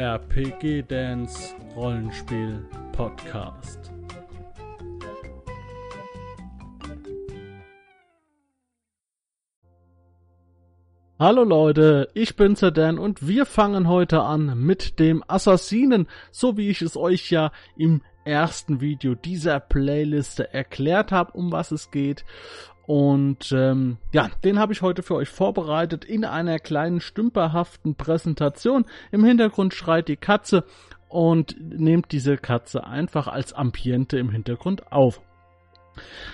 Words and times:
RPG 0.00 0.84
Dance 0.88 1.54
Rollenspiel 1.76 2.66
Podcast. 2.92 3.92
Hallo 11.18 11.44
Leute, 11.44 12.08
ich 12.14 12.34
bin 12.34 12.56
Zerdan 12.56 12.98
und 12.98 13.28
wir 13.28 13.44
fangen 13.44 13.88
heute 13.88 14.22
an 14.22 14.58
mit 14.58 14.98
dem 14.98 15.22
Assassinen, 15.28 16.08
so 16.30 16.56
wie 16.56 16.70
ich 16.70 16.80
es 16.80 16.96
euch 16.96 17.30
ja 17.30 17.52
im 17.76 18.00
ersten 18.24 18.80
Video 18.80 19.14
dieser 19.14 19.60
Playliste 19.60 20.54
erklärt 20.54 21.12
habe, 21.12 21.32
um 21.32 21.52
was 21.52 21.72
es 21.72 21.90
geht. 21.90 22.24
Und 22.90 23.52
ähm, 23.52 23.98
ja, 24.10 24.30
den 24.42 24.58
habe 24.58 24.72
ich 24.72 24.82
heute 24.82 25.04
für 25.04 25.14
euch 25.14 25.28
vorbereitet 25.28 26.04
in 26.04 26.24
einer 26.24 26.58
kleinen 26.58 27.00
stümperhaften 27.00 27.94
Präsentation. 27.94 28.84
Im 29.12 29.24
Hintergrund 29.24 29.74
schreit 29.74 30.08
die 30.08 30.16
Katze 30.16 30.64
und 31.08 31.54
nehmt 31.60 32.10
diese 32.10 32.36
Katze 32.36 32.84
einfach 32.84 33.28
als 33.28 33.52
Ambiente 33.52 34.18
im 34.18 34.28
Hintergrund 34.28 34.90
auf. 34.90 35.20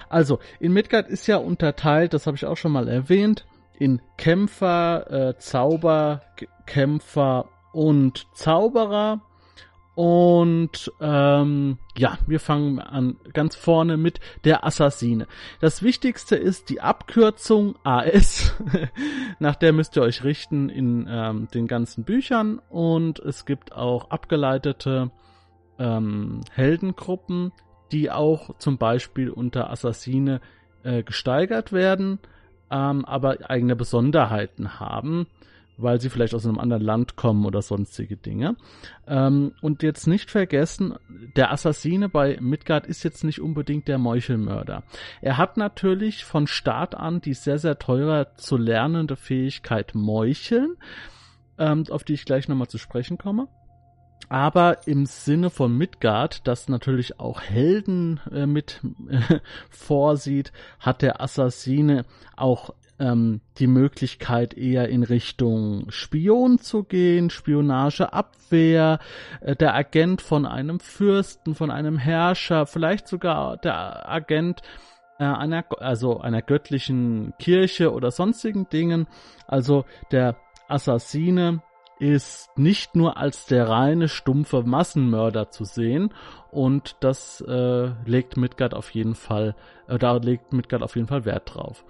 Also, 0.08 0.38
in 0.58 0.72
Midgard 0.72 1.10
ist 1.10 1.26
ja 1.26 1.36
unterteilt, 1.36 2.14
das 2.14 2.26
habe 2.26 2.38
ich 2.38 2.46
auch 2.46 2.56
schon 2.56 2.72
mal 2.72 2.88
erwähnt, 2.88 3.44
in 3.78 4.00
Kämpfer, 4.16 5.10
äh, 5.10 5.36
Zauberkämpfer 5.36 7.50
und 7.74 8.26
Zauberer. 8.32 9.20
Und 9.96 10.92
ähm, 11.00 11.78
ja, 11.96 12.18
wir 12.26 12.38
fangen 12.38 12.80
an 12.80 13.16
ganz 13.32 13.56
vorne 13.56 13.96
mit 13.96 14.20
der 14.44 14.66
Assassine. 14.66 15.26
Das 15.60 15.82
Wichtigste 15.82 16.36
ist 16.36 16.68
die 16.68 16.82
Abkürzung 16.82 17.76
AS. 17.82 18.54
Nach 19.38 19.56
der 19.56 19.72
müsst 19.72 19.96
ihr 19.96 20.02
euch 20.02 20.22
richten 20.22 20.68
in 20.68 21.08
ähm, 21.10 21.48
den 21.54 21.66
ganzen 21.66 22.04
Büchern. 22.04 22.60
Und 22.68 23.20
es 23.20 23.46
gibt 23.46 23.72
auch 23.72 24.10
abgeleitete 24.10 25.10
ähm, 25.78 26.42
Heldengruppen, 26.52 27.52
die 27.90 28.10
auch 28.10 28.58
zum 28.58 28.76
Beispiel 28.76 29.30
unter 29.30 29.70
Assassine 29.70 30.42
äh, 30.82 31.04
gesteigert 31.04 31.72
werden, 31.72 32.18
ähm, 32.70 33.06
aber 33.06 33.38
eigene 33.48 33.76
Besonderheiten 33.76 34.78
haben 34.78 35.26
weil 35.76 36.00
sie 36.00 36.10
vielleicht 36.10 36.34
aus 36.34 36.46
einem 36.46 36.58
anderen 36.58 36.82
Land 36.82 37.16
kommen 37.16 37.44
oder 37.44 37.62
sonstige 37.62 38.16
Dinge. 38.16 38.56
Ähm, 39.06 39.52
und 39.60 39.82
jetzt 39.82 40.06
nicht 40.06 40.30
vergessen, 40.30 40.94
der 41.36 41.52
Assassine 41.52 42.08
bei 42.08 42.38
Midgard 42.40 42.86
ist 42.86 43.02
jetzt 43.04 43.24
nicht 43.24 43.40
unbedingt 43.40 43.88
der 43.88 43.98
Meuchelmörder. 43.98 44.84
Er 45.20 45.36
hat 45.36 45.56
natürlich 45.56 46.24
von 46.24 46.46
Start 46.46 46.94
an 46.94 47.20
die 47.20 47.34
sehr, 47.34 47.58
sehr 47.58 47.78
teure 47.78 48.28
zu 48.36 48.56
lernende 48.56 49.16
Fähigkeit 49.16 49.94
Meucheln, 49.94 50.76
ähm, 51.58 51.84
auf 51.90 52.04
die 52.04 52.14
ich 52.14 52.24
gleich 52.24 52.48
nochmal 52.48 52.68
zu 52.68 52.78
sprechen 52.78 53.18
komme. 53.18 53.48
Aber 54.28 54.88
im 54.88 55.06
Sinne 55.06 55.50
von 55.50 55.76
Midgard, 55.76 56.46
das 56.48 56.68
natürlich 56.68 57.20
auch 57.20 57.40
Helden 57.42 58.20
äh, 58.32 58.46
mit 58.46 58.80
äh, 59.08 59.40
vorsieht, 59.70 60.52
hat 60.80 61.02
der 61.02 61.20
Assassine 61.20 62.04
auch 62.36 62.70
ähm, 62.98 63.40
die 63.58 63.66
Möglichkeit 63.66 64.54
eher 64.54 64.88
in 64.88 65.02
Richtung 65.02 65.90
Spion 65.90 66.58
zu 66.58 66.84
gehen, 66.84 67.30
Spionageabwehr, 67.30 68.98
äh, 69.40 69.56
der 69.56 69.74
Agent 69.74 70.22
von 70.22 70.46
einem 70.46 70.80
Fürsten, 70.80 71.54
von 71.54 71.70
einem 71.70 71.98
Herrscher, 71.98 72.66
vielleicht 72.66 73.08
sogar 73.08 73.56
der 73.58 74.08
Agent 74.08 74.62
äh, 75.18 75.24
einer, 75.24 75.64
also 75.78 76.20
einer 76.20 76.42
göttlichen 76.42 77.34
Kirche 77.38 77.92
oder 77.92 78.10
sonstigen 78.10 78.68
Dingen. 78.68 79.06
Also 79.46 79.84
der 80.10 80.36
Assassine 80.68 81.62
ist 81.98 82.50
nicht 82.56 82.94
nur 82.94 83.16
als 83.16 83.46
der 83.46 83.68
reine 83.68 84.08
stumpfe 84.08 84.62
Massenmörder 84.62 85.50
zu 85.50 85.64
sehen 85.64 86.12
und 86.50 86.96
das 87.00 87.40
äh, 87.40 87.90
legt 88.04 88.36
Midgard 88.36 88.74
auf 88.74 88.90
jeden 88.90 89.14
Fall, 89.14 89.54
äh, 89.88 89.98
da 89.98 90.16
legt 90.16 90.52
Midgard 90.52 90.82
auf 90.82 90.96
jeden 90.96 91.08
Fall 91.08 91.24
Wert 91.24 91.54
drauf. 91.54 91.84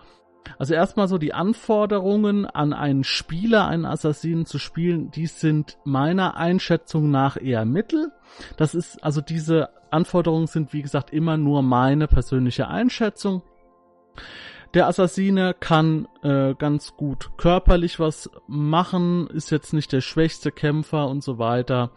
Also 0.59 0.75
erstmal 0.75 1.09
so 1.09 1.19
die 1.19 1.35
Anforderungen 1.35 2.47
an 2.47 2.73
einen 2.73 3.05
Spieler, 3.05 3.67
einen 3.67 3.85
Assassinen 3.85 4.47
zu 4.47 4.59
spielen, 4.59 5.11
die 5.11 5.27
sind 5.27 5.79
meiner 5.85 6.37
Einschätzung 6.37 7.11
nach 7.11 7.41
eher 7.41 7.65
mittel. 7.65 8.13
Das 8.57 8.75
ist, 8.75 9.03
also 9.03 9.21
diese 9.21 9.71
Anforderungen 9.91 10.47
sind 10.47 10.73
wie 10.73 10.83
gesagt 10.83 11.13
immer 11.13 11.37
nur 11.37 11.63
meine 11.63 12.09
persönliche 12.09 12.69
Einschätzung. 12.69 13.43
Der 14.75 14.89
Assassine 14.89 15.55
kann 15.59 16.09
äh, 16.23 16.55
ganz 16.55 16.97
gut 16.97 17.31
körperlich 17.39 17.99
was 17.99 18.31
machen, 18.47 19.29
ist 19.29 19.51
jetzt 19.51 19.73
nicht 19.73 19.93
der 19.93 20.01
schwächste 20.01 20.51
Kämpfer 20.53 21.09
und 21.09 21.23
so 21.23 21.39
weiter. 21.39 21.91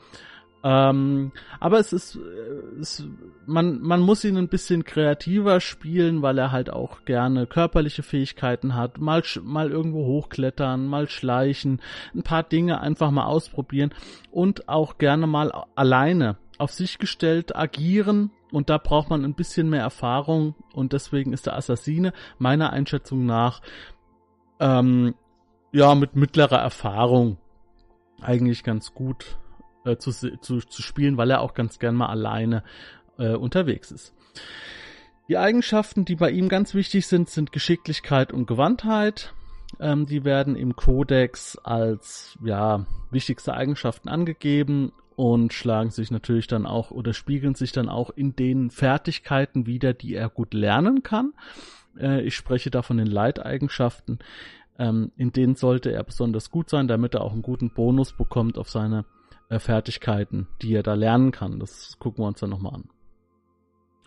Ähm, 0.61 1.31
aber 1.59 1.79
es 1.79 1.93
ist, 1.93 2.15
äh, 2.15 2.79
es, 2.81 3.07
man, 3.45 3.79
man 3.81 4.01
muss 4.01 4.25
ihn 4.25 4.37
ein 4.37 4.49
bisschen 4.49 4.83
kreativer 4.83 5.61
spielen, 5.61 6.21
weil 6.21 6.37
er 6.37 6.51
halt 6.51 6.69
auch 6.69 7.05
gerne 7.05 7.47
körperliche 7.47 8.03
Fähigkeiten 8.03 8.75
hat. 8.75 8.97
Mal, 8.99 9.23
mal 9.41 9.71
irgendwo 9.71 10.05
hochklettern, 10.05 10.85
mal 10.85 11.07
schleichen, 11.07 11.81
ein 12.13 12.23
paar 12.23 12.43
Dinge 12.43 12.81
einfach 12.81 13.09
mal 13.11 13.25
ausprobieren 13.25 13.93
und 14.31 14.67
auch 14.67 14.97
gerne 14.97 15.27
mal 15.27 15.51
alleine 15.75 16.37
auf 16.57 16.71
sich 16.71 16.97
gestellt 16.97 17.55
agieren. 17.55 18.31
Und 18.51 18.69
da 18.69 18.77
braucht 18.79 19.09
man 19.09 19.23
ein 19.23 19.35
bisschen 19.35 19.69
mehr 19.69 19.81
Erfahrung 19.81 20.55
und 20.73 20.91
deswegen 20.91 21.33
ist 21.33 21.45
der 21.45 21.55
Assassine 21.55 22.13
meiner 22.37 22.73
Einschätzung 22.73 23.25
nach 23.25 23.61
ähm, 24.59 25.13
ja 25.71 25.95
mit 25.95 26.15
mittlerer 26.15 26.57
Erfahrung 26.57 27.37
eigentlich 28.21 28.63
ganz 28.63 28.93
gut 28.93 29.37
äh, 29.85 29.97
zu, 29.97 30.11
zu, 30.11 30.59
zu 30.59 30.81
spielen, 30.81 31.17
weil 31.17 31.31
er 31.31 31.41
auch 31.41 31.53
ganz 31.53 31.79
gern 31.79 31.95
mal 31.95 32.07
alleine 32.07 32.63
äh, 33.17 33.35
unterwegs 33.35 33.91
ist. 33.91 34.13
Die 35.27 35.37
Eigenschaften, 35.37 36.05
die 36.05 36.15
bei 36.15 36.31
ihm 36.31 36.49
ganz 36.49 36.73
wichtig 36.73 37.05
sind, 37.05 37.29
sind 37.29 37.51
Geschicklichkeit 37.51 38.33
und 38.33 38.47
Gewandtheit. 38.47 39.33
Ähm, 39.79 40.07
die 40.07 40.23
werden 40.23 40.55
im 40.55 40.75
Kodex 40.75 41.55
als 41.57 42.35
ja 42.43 42.87
wichtigste 43.11 43.53
Eigenschaften 43.53 44.09
angegeben 44.09 44.91
und 45.15 45.53
schlagen 45.53 45.91
sich 45.91 46.11
natürlich 46.11 46.47
dann 46.47 46.65
auch 46.65 46.91
oder 46.91 47.13
spiegeln 47.13 47.53
sich 47.53 47.71
dann 47.71 47.89
auch 47.89 48.09
in 48.09 48.35
den 48.35 48.71
Fertigkeiten 48.71 49.67
wieder, 49.67 49.93
die 49.93 50.15
er 50.15 50.29
gut 50.29 50.53
lernen 50.53 51.03
kann. 51.03 51.33
Äh, 51.99 52.21
ich 52.21 52.35
spreche 52.35 52.71
da 52.71 52.81
von 52.81 52.97
den 52.97 53.07
Leiteigenschaften. 53.07 54.19
Ähm, 54.79 55.11
in 55.17 55.31
denen 55.31 55.55
sollte 55.55 55.91
er 55.91 56.03
besonders 56.03 56.49
gut 56.49 56.69
sein, 56.69 56.87
damit 56.87 57.13
er 57.13 57.21
auch 57.21 57.33
einen 57.33 57.41
guten 57.41 57.69
Bonus 57.71 58.13
bekommt 58.13 58.57
auf 58.57 58.69
seine 58.69 59.05
Fertigkeiten, 59.57 60.47
die 60.61 60.75
er 60.75 60.83
da 60.83 60.93
lernen 60.93 61.31
kann. 61.31 61.59
Das 61.59 61.97
gucken 61.97 62.23
wir 62.23 62.27
uns 62.27 62.39
dann 62.39 62.51
nochmal 62.51 62.75
an. 62.75 62.89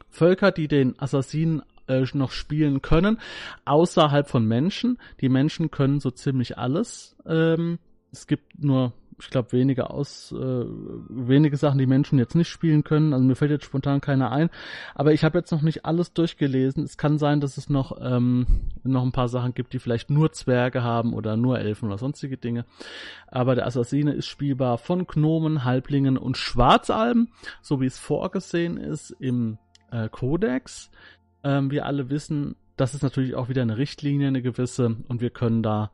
Völker, 0.08 0.52
die 0.52 0.68
den 0.68 0.98
Assassinen 1.00 1.62
äh, 1.88 2.04
noch 2.12 2.30
spielen 2.30 2.82
können, 2.82 3.18
außerhalb 3.64 4.28
von 4.28 4.46
Menschen. 4.46 4.98
Die 5.20 5.28
Menschen 5.28 5.70
können 5.70 6.00
so 6.00 6.10
ziemlich 6.10 6.58
alles. 6.58 7.16
Ähm, 7.26 7.78
es 8.12 8.26
gibt 8.26 8.62
nur 8.62 8.92
ich 9.22 9.30
glaube, 9.30 9.52
wenige 9.52 9.90
aus, 9.90 10.32
äh, 10.32 10.64
wenige 11.08 11.56
Sachen, 11.56 11.78
die 11.78 11.86
Menschen 11.86 12.18
jetzt 12.18 12.34
nicht 12.34 12.48
spielen 12.48 12.84
können. 12.84 13.12
Also 13.12 13.24
mir 13.24 13.36
fällt 13.36 13.50
jetzt 13.50 13.64
spontan 13.64 14.00
keiner 14.00 14.32
ein. 14.32 14.50
Aber 14.94 15.12
ich 15.12 15.24
habe 15.24 15.38
jetzt 15.38 15.52
noch 15.52 15.62
nicht 15.62 15.84
alles 15.84 16.12
durchgelesen. 16.12 16.82
Es 16.82 16.96
kann 16.96 17.18
sein, 17.18 17.40
dass 17.40 17.56
es 17.56 17.68
noch, 17.70 17.98
ähm, 18.00 18.46
noch 18.82 19.02
ein 19.02 19.12
paar 19.12 19.28
Sachen 19.28 19.54
gibt, 19.54 19.72
die 19.72 19.78
vielleicht 19.78 20.10
nur 20.10 20.32
Zwerge 20.32 20.82
haben 20.82 21.14
oder 21.14 21.36
nur 21.36 21.58
Elfen 21.58 21.88
oder 21.88 21.98
sonstige 21.98 22.36
Dinge. 22.36 22.64
Aber 23.28 23.54
der 23.54 23.66
Assassine 23.66 24.12
ist 24.12 24.26
spielbar 24.26 24.78
von 24.78 25.06
Gnomen, 25.06 25.64
Halblingen 25.64 26.18
und 26.18 26.36
Schwarzalben, 26.36 27.28
so 27.60 27.80
wie 27.80 27.86
es 27.86 27.98
vorgesehen 27.98 28.76
ist 28.76 29.10
im 29.18 29.58
äh, 29.90 30.08
Kodex. 30.08 30.90
Ähm, 31.44 31.70
wir 31.70 31.86
alle 31.86 32.10
wissen, 32.10 32.56
das 32.76 32.94
ist 32.94 33.02
natürlich 33.02 33.34
auch 33.34 33.48
wieder 33.48 33.62
eine 33.62 33.78
Richtlinie, 33.78 34.28
eine 34.28 34.42
gewisse, 34.42 34.96
und 35.08 35.20
wir 35.20 35.30
können 35.30 35.62
da 35.62 35.92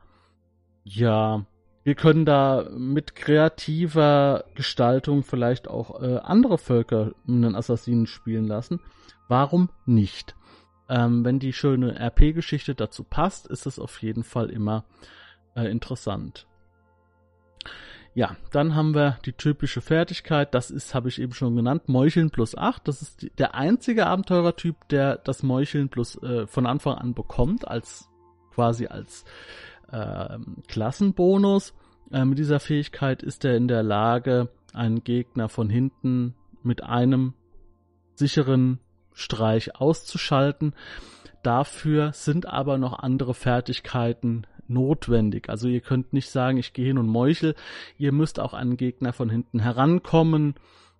ja 0.84 1.45
wir 1.88 1.94
können 1.94 2.26
da 2.26 2.69
mit 2.76 3.15
kreativer 3.15 4.45
Gestaltung 4.54 5.22
vielleicht 5.22 5.68
auch 5.68 6.03
äh, 6.03 6.18
andere 6.18 6.59
Völker 6.59 7.12
einen 7.27 7.54
Assassinen 7.54 8.07
spielen 8.07 8.47
lassen. 8.47 8.80
Warum 9.27 9.71
nicht? 9.86 10.36
Ähm, 10.91 11.24
wenn 11.24 11.39
die 11.39 11.54
schöne 11.54 11.98
RP-Geschichte 11.98 12.74
dazu 12.74 13.04
passt, 13.04 13.47
ist 13.47 13.65
es 13.65 13.78
auf 13.78 14.03
jeden 14.03 14.22
Fall 14.22 14.51
immer 14.51 14.84
äh, 15.57 15.65
interessant. 15.71 16.47
Ja, 18.12 18.36
dann 18.53 18.74
haben 18.74 18.95
wir 18.95 19.18
die 19.24 19.33
typische 19.33 19.80
Fertigkeit, 19.80 20.53
das 20.53 20.71
ist, 20.71 20.95
habe 20.95 21.09
ich 21.09 21.18
eben 21.18 21.33
schon 21.33 21.57
genannt, 21.57 21.89
Meucheln 21.89 22.28
plus 22.28 22.54
8. 22.54 22.86
Das 22.86 23.01
ist 23.01 23.22
die, 23.22 23.30
der 23.30 23.54
einzige 23.54 24.09
Abenteurertyp, 24.09 24.77
der 24.91 25.16
das 25.16 25.42
Meucheln 25.42 25.89
plus 25.89 26.22
äh, 26.22 26.47
von 26.47 26.66
Anfang 26.66 26.98
an 26.98 27.15
bekommt, 27.15 27.66
als 27.66 28.10
quasi 28.53 28.89
als 28.89 29.24
äh, 29.91 30.39
Klassenbonus. 30.66 31.72
Äh, 32.13 32.25
mit 32.25 32.39
dieser 32.39 32.60
Fähigkeit 32.60 33.22
ist 33.22 33.45
er 33.45 33.57
in 33.57 33.69
der 33.69 33.83
Lage, 33.83 34.49
einen 34.72 35.05
Gegner 35.05 35.49
von 35.49 35.71
hinten 35.71 36.34
mit 36.63 36.83
einem 36.83 37.34
sicheren 38.15 38.81
Streich 39.13 39.77
auszuschalten. 39.77 40.75
Dafür 41.43 42.13
sind 42.13 42.47
aber 42.47 42.78
noch 42.78 42.99
andere 42.99 43.34
Fertigkeiten 43.34 44.47
notwendig. 44.66 45.49
Also 45.49 45.69
ihr 45.69 45.81
könnt 45.81 46.13
nicht 46.13 46.31
sagen, 46.31 46.59
ich 46.59 46.72
gehe 46.72 46.87
hin 46.87 46.99
und 46.99 47.07
meuchel. 47.07 47.55
Ihr 47.97 48.13
müsst 48.13 48.39
auch 48.39 48.55
an 48.55 48.77
Gegner 48.77 49.13
von 49.13 49.31
hinten 49.31 49.60
herankommen. 49.60 50.55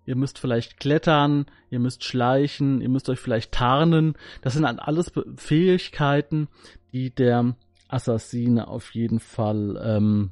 Ihr 0.05 0.15
müsst 0.15 0.39
vielleicht 0.39 0.79
klettern, 0.79 1.45
ihr 1.69 1.79
müsst 1.79 2.03
schleichen, 2.03 2.81
ihr 2.81 2.89
müsst 2.89 3.09
euch 3.09 3.19
vielleicht 3.19 3.51
tarnen. 3.51 4.15
Das 4.41 4.53
sind 4.53 4.65
alles 4.65 5.11
Fähigkeiten, 5.35 6.47
die 6.93 7.11
der 7.13 7.55
Assassine 7.89 8.67
auf 8.67 8.95
jeden 8.95 9.19
Fall 9.19 9.79
ähm, 9.83 10.31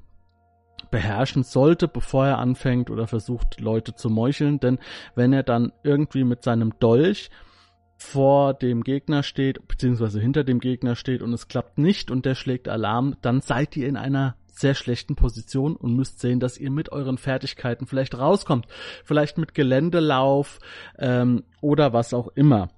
beherrschen 0.91 1.43
sollte, 1.43 1.87
bevor 1.87 2.27
er 2.27 2.39
anfängt 2.39 2.89
oder 2.89 3.07
versucht, 3.07 3.59
Leute 3.59 3.95
zu 3.95 4.09
meucheln. 4.09 4.59
Denn 4.59 4.79
wenn 5.15 5.33
er 5.33 5.43
dann 5.43 5.71
irgendwie 5.83 6.23
mit 6.23 6.43
seinem 6.43 6.73
Dolch 6.79 7.29
vor 7.97 8.53
dem 8.53 8.83
Gegner 8.83 9.23
steht, 9.23 9.67
beziehungsweise 9.67 10.19
hinter 10.19 10.43
dem 10.43 10.59
Gegner 10.59 10.95
steht 10.95 11.21
und 11.21 11.33
es 11.33 11.47
klappt 11.47 11.77
nicht 11.77 12.11
und 12.11 12.25
der 12.25 12.35
schlägt 12.35 12.69
Alarm, 12.69 13.15
dann 13.21 13.41
seid 13.41 13.75
ihr 13.75 13.87
in 13.87 13.97
einer 13.97 14.35
sehr 14.47 14.75
schlechten 14.75 15.15
Position 15.15 15.75
und 15.75 15.95
müsst 15.95 16.19
sehen, 16.19 16.39
dass 16.39 16.57
ihr 16.57 16.71
mit 16.71 16.91
euren 16.91 17.17
Fertigkeiten 17.17 17.85
vielleicht 17.85 18.17
rauskommt. 18.17 18.67
Vielleicht 19.03 19.37
mit 19.37 19.53
Geländelauf 19.53 20.59
ähm, 20.97 21.43
oder 21.61 21.93
was 21.93 22.13
auch 22.13 22.29
immer. 22.35 22.69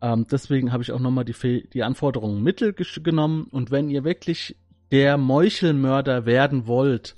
Ähm, 0.00 0.26
deswegen 0.30 0.72
habe 0.72 0.82
ich 0.82 0.92
auch 0.92 1.00
nochmal 1.00 1.24
die, 1.24 1.68
die 1.68 1.82
Anforderungen 1.82 2.42
Mittel 2.42 2.72
genommen 2.72 3.46
und 3.50 3.70
wenn 3.70 3.88
ihr 3.88 4.04
wirklich 4.04 4.56
der 4.90 5.16
Meuchelmörder 5.16 6.26
werden 6.26 6.66
wollt, 6.66 7.14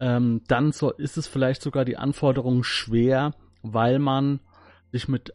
ähm, 0.00 0.42
dann 0.48 0.72
so 0.72 0.90
ist 0.92 1.16
es 1.16 1.26
vielleicht 1.26 1.62
sogar 1.62 1.84
die 1.84 1.96
Anforderung 1.96 2.62
schwer, 2.62 3.34
weil 3.62 3.98
man 3.98 4.40
sich 4.92 5.08
mit 5.08 5.32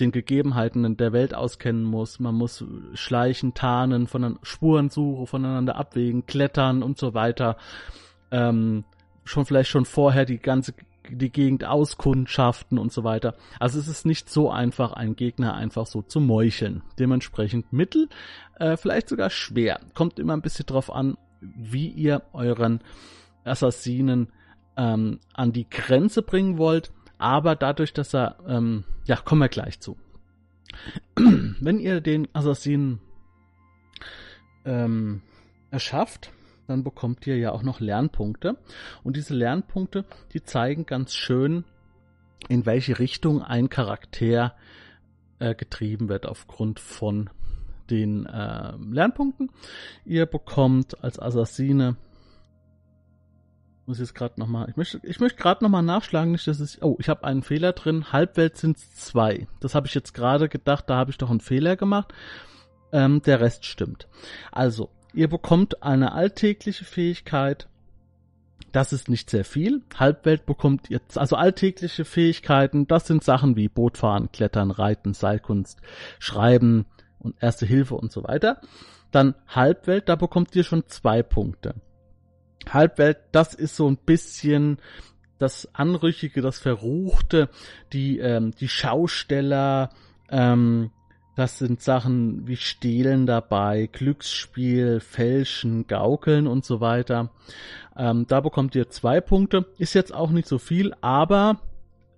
den 0.00 0.12
Gegebenheiten 0.12 0.96
der 0.96 1.12
Welt 1.12 1.34
auskennen 1.34 1.84
muss. 1.84 2.20
Man 2.20 2.34
muss 2.34 2.64
schleichen, 2.94 3.54
tarnen, 3.54 4.06
von 4.06 4.38
Spurensuche, 4.42 5.26
voneinander 5.26 5.76
abwägen, 5.76 6.26
klettern 6.26 6.82
und 6.82 6.98
so 6.98 7.14
weiter. 7.14 7.56
Ähm, 8.30 8.84
schon 9.24 9.46
vielleicht 9.46 9.70
schon 9.70 9.86
vorher 9.86 10.24
die 10.24 10.38
ganze 10.38 10.74
die 11.08 11.30
Gegend 11.30 11.64
auskundschaften 11.64 12.78
und 12.78 12.92
so 12.92 13.04
weiter. 13.04 13.36
Also 13.60 13.78
es 13.78 13.86
ist 13.86 14.06
nicht 14.06 14.28
so 14.28 14.50
einfach, 14.50 14.92
einen 14.92 15.14
Gegner 15.14 15.54
einfach 15.54 15.86
so 15.86 16.02
zu 16.02 16.20
meucheln. 16.20 16.82
Dementsprechend 16.98 17.72
Mittel, 17.72 18.08
äh, 18.58 18.76
vielleicht 18.76 19.08
sogar 19.08 19.30
schwer. 19.30 19.80
Kommt 19.94 20.18
immer 20.18 20.36
ein 20.36 20.42
bisschen 20.42 20.66
drauf 20.66 20.92
an, 20.92 21.16
wie 21.40 21.88
ihr 21.88 22.22
euren 22.32 22.80
Assassinen 23.46 24.32
ähm, 24.76 25.20
an 25.34 25.52
die 25.52 25.68
Grenze 25.68 26.22
bringen 26.22 26.58
wollt. 26.58 26.92
Aber 27.18 27.56
dadurch, 27.56 27.92
dass 27.92 28.14
er, 28.14 28.36
ähm, 28.46 28.84
ja, 29.06 29.16
kommen 29.16 29.40
wir 29.40 29.48
gleich 29.48 29.80
zu. 29.80 29.96
Wenn 31.16 31.78
ihr 31.78 32.00
den 32.00 32.28
Assassinen 32.34 33.00
ähm, 34.64 35.22
erschafft, 35.70 36.30
dann 36.66 36.84
bekommt 36.84 37.26
ihr 37.26 37.38
ja 37.38 37.52
auch 37.52 37.62
noch 37.62 37.80
Lernpunkte. 37.80 38.58
Und 39.02 39.16
diese 39.16 39.34
Lernpunkte, 39.34 40.04
die 40.32 40.42
zeigen 40.42 40.84
ganz 40.84 41.14
schön, 41.14 41.64
in 42.48 42.66
welche 42.66 42.98
Richtung 42.98 43.42
ein 43.42 43.68
Charakter 43.68 44.54
äh, 45.38 45.54
getrieben 45.54 46.08
wird 46.08 46.26
aufgrund 46.26 46.80
von 46.80 47.30
den 47.90 48.26
äh, 48.26 48.72
Lernpunkten. 48.76 49.50
Ihr 50.04 50.26
bekommt 50.26 51.02
als 51.02 51.18
Assassine 51.18 51.96
muss 53.86 53.98
jetzt 53.98 54.14
gerade 54.14 54.38
nochmal, 54.40 54.68
ich 54.68 54.76
möchte, 54.76 55.00
ich 55.02 55.20
möchte 55.20 55.40
gerade 55.40 55.64
nochmal 55.64 55.82
nachschlagen, 55.82 56.32
nicht, 56.32 56.46
dass 56.46 56.60
es, 56.60 56.82
oh, 56.82 56.96
ich 56.98 57.08
habe 57.08 57.24
einen 57.24 57.42
Fehler 57.42 57.72
drin, 57.72 58.12
Halbwelt 58.12 58.56
sind 58.56 58.78
zwei. 58.78 59.46
Das 59.60 59.74
habe 59.74 59.86
ich 59.86 59.94
jetzt 59.94 60.14
gerade 60.14 60.48
gedacht, 60.48 60.84
da 60.88 60.96
habe 60.96 61.10
ich 61.10 61.18
doch 61.18 61.30
einen 61.30 61.40
Fehler 61.40 61.76
gemacht. 61.76 62.12
Ähm, 62.92 63.22
der 63.22 63.40
Rest 63.40 63.64
stimmt. 63.64 64.08
Also, 64.52 64.90
ihr 65.12 65.28
bekommt 65.28 65.82
eine 65.82 66.12
alltägliche 66.12 66.84
Fähigkeit, 66.84 67.68
das 68.72 68.92
ist 68.92 69.08
nicht 69.08 69.30
sehr 69.30 69.44
viel. 69.44 69.82
Halbwelt 69.96 70.44
bekommt 70.44 70.90
ihr, 70.90 71.00
also 71.14 71.36
alltägliche 71.36 72.04
Fähigkeiten, 72.04 72.86
das 72.86 73.06
sind 73.06 73.24
Sachen 73.24 73.56
wie 73.56 73.68
Bootfahren, 73.68 74.30
Klettern, 74.32 74.70
Reiten, 74.70 75.14
Seilkunst, 75.14 75.80
Schreiben 76.18 76.84
und 77.18 77.36
Erste 77.40 77.64
Hilfe 77.66 77.94
und 77.94 78.12
so 78.12 78.24
weiter. 78.24 78.60
Dann 79.12 79.34
Halbwelt, 79.48 80.08
da 80.08 80.16
bekommt 80.16 80.54
ihr 80.54 80.64
schon 80.64 80.86
zwei 80.88 81.22
Punkte. 81.22 81.74
Halbwelt, 82.72 83.18
das 83.32 83.54
ist 83.54 83.76
so 83.76 83.88
ein 83.88 83.96
bisschen 83.96 84.78
das 85.38 85.68
Anrüchige, 85.74 86.40
das 86.40 86.58
Verruchte, 86.58 87.48
die, 87.92 88.18
ähm, 88.18 88.52
die 88.52 88.68
Schausteller, 88.68 89.90
ähm, 90.30 90.90
das 91.36 91.58
sind 91.58 91.82
Sachen 91.82 92.48
wie 92.48 92.56
Stehlen 92.56 93.26
dabei, 93.26 93.90
Glücksspiel, 93.92 95.00
Fälschen, 95.00 95.86
Gaukeln 95.86 96.46
und 96.46 96.64
so 96.64 96.80
weiter. 96.80 97.30
Ähm, 97.94 98.24
da 98.26 98.40
bekommt 98.40 98.74
ihr 98.74 98.88
zwei 98.88 99.20
Punkte. 99.20 99.66
Ist 99.76 99.94
jetzt 99.94 100.14
auch 100.14 100.30
nicht 100.30 100.48
so 100.48 100.58
viel, 100.58 100.94
aber 101.02 101.60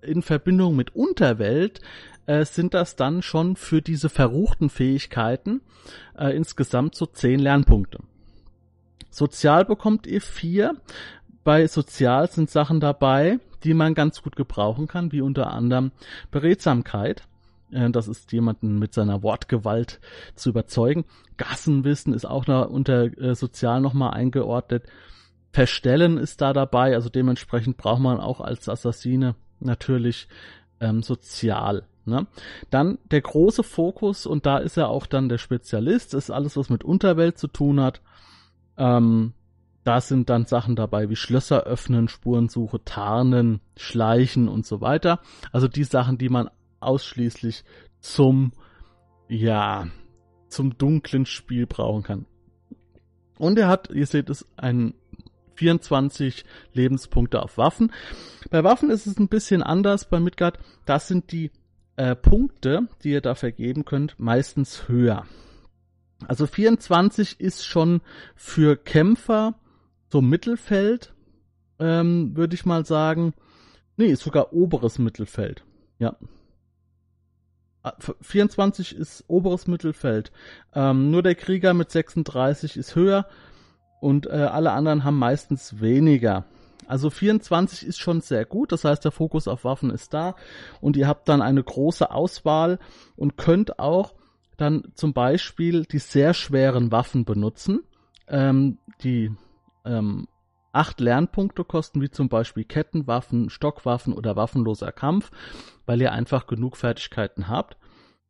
in 0.01 0.21
Verbindung 0.21 0.77
mit 0.77 0.95
Unterwelt 0.95 1.81
äh, 2.27 2.45
sind 2.45 2.73
das 2.73 2.95
dann 2.95 3.21
schon 3.21 3.57
für 3.57 3.81
diese 3.81 4.07
verruchten 4.07 4.69
Fähigkeiten 4.69 5.59
äh, 6.17 6.33
insgesamt 6.33 6.95
so 6.95 7.05
zehn 7.05 7.39
Lernpunkte. 7.39 7.99
Sozial 9.09 9.65
bekommt 9.65 10.07
ihr 10.07 10.21
vier. 10.21 10.75
Bei 11.43 11.67
Sozial 11.67 12.29
sind 12.29 12.49
Sachen 12.49 12.79
dabei, 12.79 13.39
die 13.63 13.73
man 13.73 13.93
ganz 13.93 14.21
gut 14.21 14.35
gebrauchen 14.35 14.87
kann, 14.87 15.11
wie 15.11 15.21
unter 15.21 15.51
anderem 15.51 15.91
Beredsamkeit. 16.31 17.23
Äh, 17.71 17.89
das 17.89 18.07
ist 18.07 18.31
jemanden 18.31 18.79
mit 18.79 18.93
seiner 18.93 19.23
Wortgewalt 19.23 19.99
zu 20.35 20.49
überzeugen. 20.49 21.05
Gassenwissen 21.37 22.13
ist 22.13 22.25
auch 22.25 22.47
noch 22.47 22.69
unter 22.69 23.05
äh, 23.17 23.35
Sozial 23.35 23.81
nochmal 23.81 24.11
eingeordnet. 24.11 24.83
Verstellen 25.51 26.17
ist 26.17 26.41
da 26.41 26.53
dabei, 26.53 26.93
also 26.93 27.09
dementsprechend 27.09 27.77
braucht 27.77 28.01
man 28.01 28.19
auch 28.19 28.39
als 28.39 28.69
Assassine 28.69 29.35
natürlich 29.59 30.27
ähm, 30.79 31.01
sozial. 31.01 31.83
Ne? 32.05 32.27
Dann 32.69 32.99
der 33.11 33.21
große 33.21 33.63
Fokus, 33.63 34.25
und 34.25 34.45
da 34.45 34.57
ist 34.59 34.77
er 34.77 34.89
auch 34.89 35.05
dann 35.05 35.29
der 35.29 35.37
Spezialist, 35.37 36.13
ist 36.13 36.29
alles, 36.29 36.55
was 36.55 36.69
mit 36.69 36.83
Unterwelt 36.83 37.37
zu 37.37 37.47
tun 37.47 37.79
hat. 37.79 38.01
Ähm, 38.79 39.33
da 39.83 40.01
sind 40.01 40.29
dann 40.29 40.45
Sachen 40.45 40.75
dabei 40.75 41.09
wie 41.09 41.15
Schlösser 41.15 41.63
öffnen, 41.63 42.07
Spurensuche, 42.07 42.83
tarnen, 42.83 43.61
schleichen 43.77 44.47
und 44.47 44.65
so 44.65 44.81
weiter. 44.81 45.19
Also 45.51 45.67
die 45.67 45.83
Sachen, 45.83 46.17
die 46.17 46.29
man 46.29 46.49
ausschließlich 46.79 47.63
zum, 47.99 48.51
ja, 49.27 49.87
zum 50.47 50.77
dunklen 50.77 51.25
Spiel 51.25 51.67
brauchen 51.67 52.03
kann. 52.03 52.25
Und 53.37 53.57
er 53.57 53.67
hat, 53.67 53.89
ihr 53.89 54.05
seht 54.05 54.29
es, 54.29 54.45
einen 54.57 54.93
24 55.55 56.45
Lebenspunkte 56.73 57.41
auf 57.41 57.57
Waffen. 57.57 57.91
Bei 58.49 58.63
Waffen 58.63 58.89
ist 58.89 59.07
es 59.07 59.17
ein 59.17 59.27
bisschen 59.27 59.61
anders 59.61 60.09
bei 60.09 60.19
Midgard. 60.19 60.57
Das 60.85 61.07
sind 61.07 61.31
die 61.31 61.51
äh, 61.95 62.15
Punkte, 62.15 62.87
die 63.03 63.11
ihr 63.11 63.21
da 63.21 63.35
vergeben 63.35 63.85
könnt, 63.85 64.19
meistens 64.19 64.87
höher. 64.87 65.25
Also 66.27 66.47
24 66.47 67.39
ist 67.39 67.65
schon 67.65 68.01
für 68.35 68.75
Kämpfer 68.75 69.55
so 70.11 70.21
Mittelfeld, 70.21 71.13
ähm, 71.79 72.35
würde 72.35 72.55
ich 72.55 72.65
mal 72.65 72.85
sagen. 72.85 73.33
Nee, 73.95 74.07
ist 74.07 74.23
sogar 74.23 74.53
oberes 74.53 74.99
Mittelfeld. 74.99 75.63
Ja. 75.99 76.15
24 78.21 78.95
ah, 78.95 79.01
ist 79.01 79.23
oberes 79.27 79.67
Mittelfeld. 79.67 80.31
Ähm, 80.73 81.11
nur 81.11 81.23
der 81.23 81.35
Krieger 81.35 81.73
mit 81.73 81.91
36 81.91 82.75
ist 82.75 82.95
höher 82.95 83.25
und 84.01 84.27
äh, 84.27 84.31
alle 84.31 84.71
anderen 84.71 85.03
haben 85.03 85.17
meistens 85.17 85.79
weniger. 85.79 86.45
Also 86.87 87.09
24 87.09 87.85
ist 87.85 87.99
schon 87.99 88.21
sehr 88.21 88.45
gut, 88.45 88.71
das 88.71 88.83
heißt 88.83 89.05
der 89.05 89.11
Fokus 89.11 89.47
auf 89.47 89.63
Waffen 89.63 89.91
ist 89.91 90.13
da 90.13 90.35
und 90.81 90.97
ihr 90.97 91.07
habt 91.07 91.29
dann 91.29 91.41
eine 91.41 91.63
große 91.63 92.09
Auswahl 92.09 92.79
und 93.15 93.37
könnt 93.37 93.79
auch 93.79 94.13
dann 94.59 94.91
zum 94.95 95.13
Beispiel 95.13 95.85
die 95.85 95.99
sehr 95.99 96.33
schweren 96.33 96.91
Waffen 96.91 97.25
benutzen, 97.25 97.81
ähm, 98.27 98.77
die 99.03 99.31
ähm, 99.85 100.27
acht 100.71 100.99
Lernpunkte 100.99 101.63
kosten, 101.63 102.01
wie 102.01 102.09
zum 102.09 102.29
Beispiel 102.29 102.63
Kettenwaffen, 102.63 103.49
Stockwaffen 103.49 104.13
oder 104.13 104.35
waffenloser 104.35 104.91
Kampf, 104.91 105.31
weil 105.85 106.01
ihr 106.01 106.11
einfach 106.11 106.47
genug 106.47 106.77
Fertigkeiten 106.77 107.47
habt. 107.47 107.77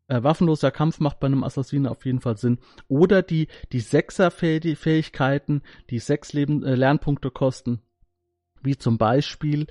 Äh, 0.08 0.24
waffenloser 0.24 0.72
Kampf 0.72 1.00
macht 1.00 1.20
bei 1.20 1.28
einem 1.28 1.44
Assassinen 1.44 1.86
auf 1.86 2.06
jeden 2.06 2.22
Fall 2.22 2.38
Sinn. 2.38 2.60
Oder 2.88 3.22
die, 3.22 3.48
die 3.72 3.80
Sechser-Fähigkeiten, 3.80 5.62
die 5.90 6.00
sechs 6.00 6.34
Leben, 6.34 6.64
äh, 6.64 6.76
Lernpunkte 6.76 7.30
kosten, 7.30 7.82
wie 8.62 8.78
zum 8.78 8.98
Beispiel 8.98 9.68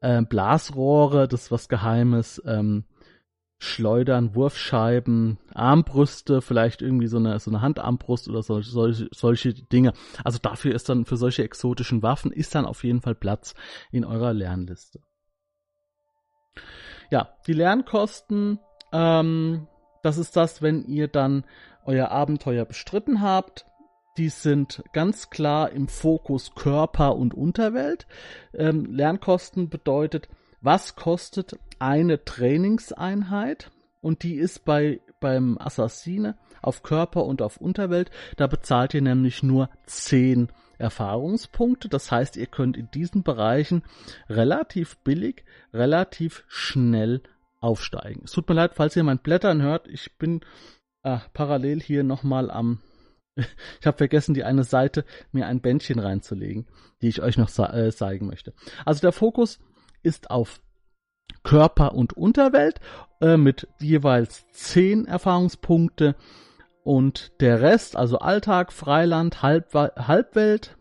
äh, 0.00 0.22
Blasrohre, 0.22 1.28
das 1.28 1.44
ist 1.44 1.50
was 1.50 1.68
Geheimes, 1.68 2.42
ähm, 2.46 2.84
Schleudern, 3.62 4.34
Wurfscheiben, 4.34 5.38
Armbrüste, 5.54 6.42
vielleicht 6.42 6.82
irgendwie 6.82 7.06
so 7.06 7.18
eine, 7.18 7.38
so 7.38 7.48
eine 7.48 7.60
Handarmbrust 7.60 8.28
oder 8.28 8.42
solche, 8.42 8.70
solche, 8.70 9.08
solche 9.12 9.54
Dinge. 9.54 9.92
Also 10.24 10.40
dafür 10.42 10.74
ist 10.74 10.88
dann, 10.88 11.04
für 11.04 11.16
solche 11.16 11.44
exotischen 11.44 12.02
Waffen 12.02 12.32
ist 12.32 12.56
dann 12.56 12.66
auf 12.66 12.82
jeden 12.82 13.02
Fall 13.02 13.14
Platz 13.14 13.54
in 13.92 14.04
eurer 14.04 14.32
Lernliste. 14.32 15.00
Ja, 17.08 17.36
die 17.46 17.52
Lernkosten, 17.52 18.58
ähm, 18.92 19.68
das 20.02 20.18
ist 20.18 20.36
das, 20.36 20.60
wenn 20.60 20.84
ihr 20.86 21.06
dann 21.06 21.44
euer 21.84 22.10
Abenteuer 22.10 22.64
bestritten 22.64 23.22
habt. 23.22 23.64
die 24.18 24.28
sind 24.28 24.82
ganz 24.92 25.30
klar 25.30 25.70
im 25.70 25.88
Fokus 25.88 26.54
Körper 26.54 27.16
und 27.16 27.32
Unterwelt. 27.32 28.06
Ähm, 28.52 28.92
Lernkosten 28.92 29.70
bedeutet, 29.70 30.28
was 30.62 30.96
kostet 30.96 31.58
eine 31.78 32.24
Trainingseinheit? 32.24 33.70
Und 34.00 34.22
die 34.22 34.34
ist 34.34 34.64
bei 34.64 35.00
beim 35.22 35.56
Assassine 35.58 36.36
auf 36.60 36.82
Körper 36.82 37.24
und 37.24 37.40
auf 37.40 37.56
Unterwelt. 37.56 38.10
Da 38.36 38.46
bezahlt 38.46 38.92
ihr 38.92 39.00
nämlich 39.00 39.42
nur 39.42 39.70
10 39.86 40.48
Erfahrungspunkte. 40.78 41.88
Das 41.88 42.10
heißt, 42.10 42.36
ihr 42.36 42.46
könnt 42.46 42.76
in 42.76 42.90
diesen 42.90 43.22
Bereichen 43.22 43.82
relativ 44.28 44.98
billig, 44.98 45.44
relativ 45.72 46.44
schnell 46.48 47.22
aufsteigen. 47.60 48.22
Es 48.24 48.32
tut 48.32 48.48
mir 48.48 48.56
leid, 48.56 48.72
falls 48.74 48.96
ihr 48.96 49.04
mein 49.04 49.20
Blättern 49.20 49.62
hört. 49.62 49.88
Ich 49.88 50.18
bin 50.18 50.40
äh, 51.04 51.18
parallel 51.32 51.80
hier 51.80 52.02
nochmal 52.02 52.50
am 52.50 52.80
ich 53.80 53.86
habe 53.86 53.96
vergessen, 53.96 54.34
die 54.34 54.44
eine 54.44 54.64
Seite 54.64 55.06
mir 55.30 55.46
ein 55.46 55.62
Bändchen 55.62 55.98
reinzulegen, 55.98 56.66
die 57.00 57.08
ich 57.08 57.22
euch 57.22 57.38
noch 57.38 57.48
äh, 57.58 57.90
zeigen 57.90 58.26
möchte. 58.26 58.52
Also 58.84 59.00
der 59.00 59.12
Fokus 59.12 59.58
ist 60.02 60.30
auf 60.30 60.60
Körper 61.42 61.94
und 61.94 62.12
Unterwelt 62.12 62.80
äh, 63.20 63.36
mit 63.36 63.68
jeweils 63.80 64.46
zehn 64.52 65.06
Erfahrungspunkte. 65.06 66.14
Und 66.84 67.32
der 67.40 67.60
Rest, 67.60 67.96
also 67.96 68.18
Alltag, 68.18 68.72
Freiland, 68.72 69.42
Halb 69.42 69.72
Halbwelt, 69.74 70.76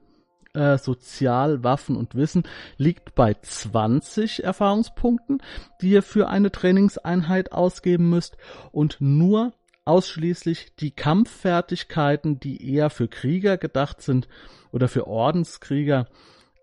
äh, 0.54 0.78
Sozial, 0.78 1.64
Waffen 1.64 1.96
und 1.96 2.16
Wissen, 2.16 2.44
liegt 2.78 3.16
bei 3.16 3.36
20 3.36 4.44
Erfahrungspunkten, 4.44 5.42
die 5.82 5.92
ihr 5.92 6.02
für 6.04 6.28
eine 6.28 6.52
Trainingseinheit 6.52 7.52
ausgeben 7.52 8.10
müsst. 8.10 8.38
Und 8.72 8.98
nur 9.00 9.54
ausschließlich 9.86 10.76
die 10.76 10.92
Kampffertigkeiten, 10.92 12.40
die 12.40 12.74
eher 12.74 12.90
für 12.90 13.08
Krieger 13.08 13.58
gedacht 13.58 14.02
sind 14.02 14.28
oder 14.72 14.88
für 14.88 15.08
Ordenskrieger, 15.08 16.08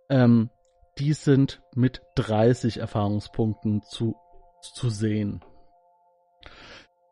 ähm, 0.08 0.50
die 0.98 1.12
sind 1.12 1.60
mit 1.74 2.02
30 2.16 2.78
Erfahrungspunkten 2.78 3.82
zu, 3.82 4.16
zu 4.60 4.90
sehen. 4.90 5.44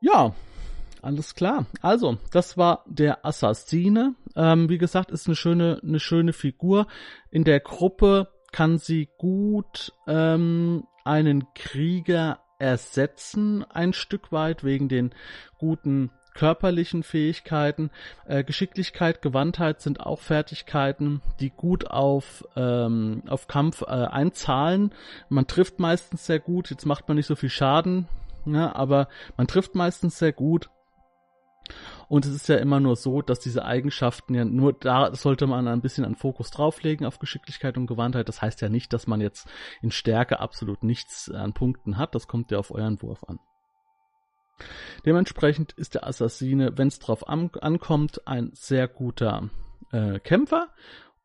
Ja, 0.00 0.34
alles 1.02 1.34
klar. 1.34 1.66
Also, 1.82 2.18
das 2.32 2.56
war 2.56 2.84
der 2.86 3.24
Assassine. 3.24 4.14
Ähm, 4.34 4.68
wie 4.68 4.78
gesagt, 4.78 5.10
ist 5.10 5.26
eine 5.26 5.36
schöne, 5.36 5.80
eine 5.82 6.00
schöne 6.00 6.32
Figur. 6.32 6.86
In 7.30 7.44
der 7.44 7.60
Gruppe 7.60 8.28
kann 8.52 8.78
sie 8.78 9.08
gut 9.18 9.92
ähm, 10.06 10.84
einen 11.04 11.44
Krieger 11.54 12.40
ersetzen, 12.58 13.64
ein 13.64 13.92
Stück 13.92 14.32
weit, 14.32 14.64
wegen 14.64 14.88
den 14.88 15.14
guten 15.58 16.10
körperlichen 16.36 17.02
Fähigkeiten. 17.02 17.90
Äh, 18.26 18.44
Geschicklichkeit, 18.44 19.22
Gewandtheit 19.22 19.80
sind 19.80 20.00
auch 20.00 20.20
Fertigkeiten, 20.20 21.22
die 21.40 21.50
gut 21.50 21.90
auf, 21.90 22.44
ähm, 22.54 23.22
auf 23.26 23.48
Kampf 23.48 23.82
äh, 23.82 23.86
einzahlen. 23.86 24.92
Man 25.28 25.46
trifft 25.46 25.80
meistens 25.80 26.26
sehr 26.26 26.38
gut, 26.38 26.70
jetzt 26.70 26.84
macht 26.84 27.08
man 27.08 27.16
nicht 27.16 27.26
so 27.26 27.36
viel 27.36 27.48
Schaden, 27.48 28.06
ne, 28.44 28.76
aber 28.76 29.08
man 29.36 29.46
trifft 29.46 29.74
meistens 29.74 30.18
sehr 30.18 30.32
gut. 30.32 30.70
Und 32.08 32.24
es 32.26 32.32
ist 32.32 32.48
ja 32.48 32.56
immer 32.56 32.78
nur 32.78 32.94
so, 32.94 33.22
dass 33.22 33.40
diese 33.40 33.64
Eigenschaften 33.64 34.34
ja 34.34 34.44
nur 34.44 34.72
da 34.72 35.12
sollte 35.14 35.48
man 35.48 35.66
ein 35.66 35.80
bisschen 35.80 36.04
an 36.04 36.14
Fokus 36.14 36.52
drauflegen 36.52 37.06
auf 37.06 37.18
Geschicklichkeit 37.18 37.76
und 37.76 37.88
Gewandtheit. 37.88 38.28
Das 38.28 38.40
heißt 38.42 38.60
ja 38.60 38.68
nicht, 38.68 38.92
dass 38.92 39.08
man 39.08 39.20
jetzt 39.20 39.48
in 39.82 39.90
Stärke 39.90 40.38
absolut 40.38 40.84
nichts 40.84 41.28
an 41.28 41.54
Punkten 41.54 41.96
hat. 41.96 42.14
Das 42.14 42.28
kommt 42.28 42.52
ja 42.52 42.58
auf 42.58 42.70
euren 42.70 43.02
Wurf 43.02 43.24
an. 43.24 43.40
Dementsprechend 45.04 45.72
ist 45.72 45.94
der 45.94 46.06
Assassine, 46.06 46.76
wenn 46.76 46.88
es 46.88 46.98
drauf 46.98 47.28
an 47.28 47.50
ankommt, 47.60 48.26
ein 48.26 48.50
sehr 48.54 48.88
guter 48.88 49.50
äh, 49.92 50.18
Kämpfer 50.20 50.68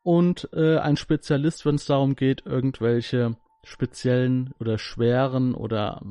und 0.02 0.48
äh, 0.52 0.78
ein 0.78 0.96
Spezialist, 0.96 1.64
wenn 1.64 1.76
es 1.76 1.86
darum 1.86 2.16
geht, 2.16 2.44
irgendwelche 2.46 3.36
speziellen 3.64 4.52
oder 4.58 4.78
schweren 4.78 5.54
oder 5.54 6.02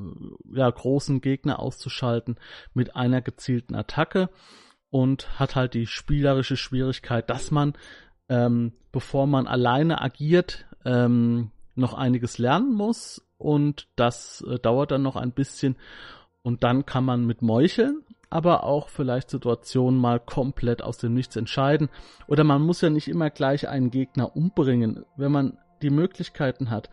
ja 0.54 0.70
großen 0.70 1.20
Gegner 1.20 1.60
auszuschalten 1.60 2.38
mit 2.74 2.96
einer 2.96 3.22
gezielten 3.22 3.76
Attacke 3.76 4.30
und 4.90 5.38
hat 5.40 5.56
halt 5.56 5.74
die 5.74 5.86
spielerische 5.86 6.56
Schwierigkeit, 6.56 7.30
dass 7.30 7.52
man 7.52 7.74
ähm, 8.30 8.72
bevor 8.94 9.28
man 9.28 9.48
alleine 9.48 10.02
agiert 10.02 10.66
ähm, 10.86 11.52
noch 11.76 11.94
einiges 11.94 12.38
lernen 12.38 12.74
muss 12.74 13.22
und 13.38 13.88
das 13.98 14.46
äh, 14.48 14.58
dauert 14.58 14.92
dann 14.92 15.02
noch 15.02 15.18
ein 15.18 15.34
bisschen 15.34 15.76
und 16.44 16.64
dann 16.64 16.86
kann 16.86 17.06
man 17.06 17.26
mit 17.26 17.42
Meucheln, 17.42 18.04
aber 18.30 18.64
auch 18.64 18.90
vielleicht 18.90 19.30
Situationen 19.30 20.00
mal 20.00 20.20
komplett 20.20 20.82
aus 20.82 20.98
dem 20.98 21.14
Nichts 21.14 21.36
entscheiden. 21.36 21.90
Oder 22.28 22.44
man 22.44 22.62
muss 22.62 22.82
ja 22.82 22.90
nicht 22.90 23.08
immer 23.08 23.30
gleich 23.30 23.68
einen 23.68 23.92
Gegner 23.92 24.36
umbringen. 24.36 25.06
Wenn 25.18 25.32
man 25.32 25.58
die 25.82 25.90
Möglichkeiten 25.90 26.70
hat, 26.70 26.90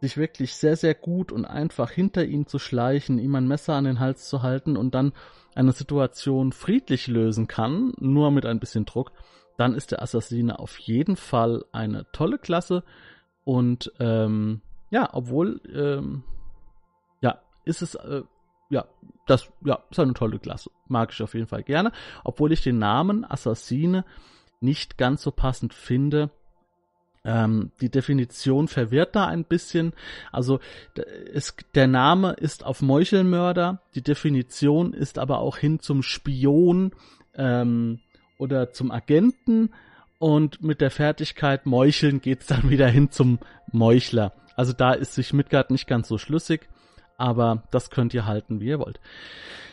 sich 0.00 0.16
wirklich 0.16 0.54
sehr, 0.54 0.76
sehr 0.76 0.94
gut 0.94 1.32
und 1.32 1.44
einfach 1.44 1.90
hinter 1.90 2.24
ihn 2.24 2.46
zu 2.46 2.58
schleichen, 2.58 3.18
ihm 3.18 3.34
ein 3.34 3.48
Messer 3.48 3.74
an 3.74 3.84
den 3.84 3.98
Hals 3.98 4.28
zu 4.28 4.42
halten 4.42 4.76
und 4.76 4.94
dann 4.94 5.12
eine 5.54 5.72
Situation 5.72 6.52
friedlich 6.52 7.08
lösen 7.08 7.48
kann, 7.48 7.92
nur 7.98 8.30
mit 8.30 8.46
ein 8.46 8.60
bisschen 8.60 8.84
Druck, 8.84 9.12
dann 9.56 9.74
ist 9.74 9.90
der 9.90 10.02
Assassine 10.02 10.60
auf 10.60 10.78
jeden 10.78 11.16
Fall 11.16 11.64
eine 11.72 12.06
tolle 12.12 12.38
Klasse. 12.38 12.84
Und 13.42 13.92
ähm, 13.98 14.60
ja, 14.90 15.08
obwohl, 15.12 15.60
ähm, 15.74 16.22
ja, 17.20 17.40
ist 17.64 17.82
es 17.82 17.96
äh, 17.96 18.22
ja, 18.70 18.84
das 19.26 19.48
ja, 19.64 19.78
ist 19.90 19.98
eine 19.98 20.14
tolle 20.14 20.38
Klasse. 20.38 20.70
Mag 20.88 21.12
ich 21.12 21.22
auf 21.22 21.34
jeden 21.34 21.46
Fall 21.46 21.62
gerne. 21.62 21.92
Obwohl 22.24 22.52
ich 22.52 22.62
den 22.62 22.78
Namen 22.78 23.24
Assassine 23.24 24.04
nicht 24.60 24.98
ganz 24.98 25.22
so 25.22 25.30
passend 25.30 25.74
finde. 25.74 26.30
Ähm, 27.24 27.72
die 27.80 27.90
Definition 27.90 28.68
verwirrt 28.68 29.14
da 29.14 29.26
ein 29.26 29.44
bisschen. 29.44 29.92
Also 30.32 30.60
es, 31.32 31.54
der 31.74 31.86
Name 31.86 32.32
ist 32.32 32.64
auf 32.64 32.80
Meuchelmörder, 32.80 33.82
die 33.94 34.02
Definition 34.02 34.92
ist 34.92 35.18
aber 35.18 35.38
auch 35.38 35.56
hin 35.56 35.80
zum 35.80 36.02
Spion 36.02 36.92
ähm, 37.34 38.00
oder 38.38 38.72
zum 38.72 38.90
Agenten 38.90 39.70
und 40.18 40.62
mit 40.62 40.80
der 40.80 40.90
Fertigkeit 40.90 41.66
Meucheln 41.66 42.20
geht's 42.20 42.46
dann 42.46 42.70
wieder 42.70 42.88
hin 42.88 43.10
zum 43.10 43.38
Meuchler. 43.72 44.32
Also 44.56 44.72
da 44.72 44.92
ist 44.92 45.14
sich 45.14 45.32
Midgard 45.32 45.70
nicht 45.70 45.86
ganz 45.86 46.08
so 46.08 46.18
schlüssig 46.18 46.68
aber 47.18 47.64
das 47.70 47.90
könnt 47.90 48.14
ihr 48.14 48.24
halten, 48.24 48.60
wie 48.60 48.68
ihr 48.68 48.78
wollt. 48.78 49.00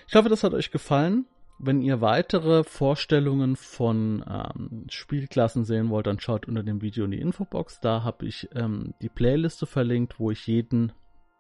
Ich 0.07 0.15
hoffe, 0.15 0.27
das 0.29 0.43
hat 0.43 0.53
euch 0.53 0.71
gefallen. 0.71 1.25
Wenn 1.57 1.81
ihr 1.81 2.01
weitere 2.01 2.65
Vorstellungen 2.65 3.55
von 3.55 4.25
ähm, 4.27 4.87
Spielklassen 4.89 5.63
sehen 5.63 5.89
wollt, 5.89 6.05
dann 6.05 6.19
schaut 6.19 6.49
unter 6.49 6.63
dem 6.63 6.81
Video 6.81 7.05
in 7.05 7.11
die 7.11 7.21
Infobox. 7.21 7.79
Da 7.79 8.03
habe 8.03 8.25
ich 8.25 8.49
ähm, 8.53 8.93
die 9.01 9.07
Playliste 9.07 9.65
verlinkt, 9.65 10.19
wo 10.19 10.31
ich 10.31 10.47
jeden, 10.47 10.91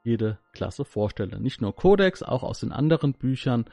jede 0.05 0.39
Klasse 0.53 0.85
vorstelle. 0.85 1.41
Nicht 1.41 1.59
nur 1.59 1.75
Codex, 1.75 2.23
auch 2.23 2.43
aus 2.43 2.61
den 2.61 2.71
anderen 2.71 3.13
Büchern. 3.13 3.65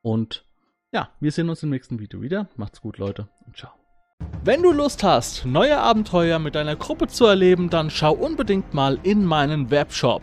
Und 0.00 0.46
ja, 0.90 1.10
wir 1.20 1.32
sehen 1.32 1.50
uns 1.50 1.62
im 1.62 1.70
nächsten 1.70 1.98
Video 1.98 2.22
wieder. 2.22 2.48
Macht's 2.56 2.80
gut, 2.80 2.96
Leute, 2.96 3.28
und 3.46 3.56
ciao. 3.56 3.72
Wenn 4.42 4.62
du 4.62 4.72
Lust 4.72 5.02
hast, 5.02 5.44
neue 5.44 5.78
Abenteuer 5.78 6.38
mit 6.38 6.54
deiner 6.54 6.76
Gruppe 6.76 7.08
zu 7.08 7.26
erleben, 7.26 7.68
dann 7.68 7.90
schau 7.90 8.12
unbedingt 8.12 8.72
mal 8.72 8.98
in 9.02 9.24
meinen 9.24 9.70
Webshop 9.70 10.22